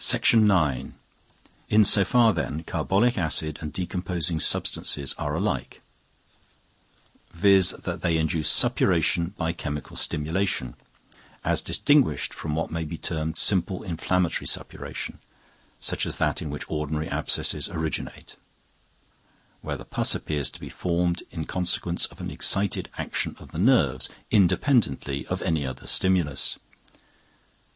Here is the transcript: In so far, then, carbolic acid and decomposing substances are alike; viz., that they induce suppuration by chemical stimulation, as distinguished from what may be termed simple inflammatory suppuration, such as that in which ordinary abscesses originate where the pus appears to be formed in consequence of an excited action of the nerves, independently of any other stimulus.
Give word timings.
In 1.69 1.85
so 1.85 2.03
far, 2.03 2.33
then, 2.33 2.63
carbolic 2.63 3.19
acid 3.19 3.59
and 3.61 3.71
decomposing 3.71 4.39
substances 4.39 5.13
are 5.19 5.35
alike; 5.35 5.79
viz., 7.31 7.69
that 7.83 8.01
they 8.01 8.17
induce 8.17 8.49
suppuration 8.49 9.35
by 9.37 9.53
chemical 9.53 9.95
stimulation, 9.95 10.73
as 11.45 11.61
distinguished 11.61 12.33
from 12.33 12.55
what 12.55 12.71
may 12.71 12.83
be 12.83 12.97
termed 12.97 13.37
simple 13.37 13.83
inflammatory 13.83 14.47
suppuration, 14.47 15.19
such 15.79 16.07
as 16.07 16.17
that 16.17 16.41
in 16.41 16.49
which 16.49 16.65
ordinary 16.67 17.07
abscesses 17.07 17.69
originate 17.69 18.37
where 19.61 19.77
the 19.77 19.85
pus 19.85 20.15
appears 20.15 20.49
to 20.49 20.59
be 20.59 20.69
formed 20.69 21.21
in 21.29 21.45
consequence 21.45 22.07
of 22.07 22.19
an 22.19 22.31
excited 22.31 22.89
action 22.97 23.35
of 23.37 23.51
the 23.51 23.59
nerves, 23.59 24.09
independently 24.31 25.27
of 25.27 25.43
any 25.43 25.63
other 25.63 25.85
stimulus. 25.85 26.57